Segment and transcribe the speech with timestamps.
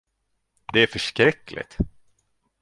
[0.73, 1.77] Det är förskräckligt!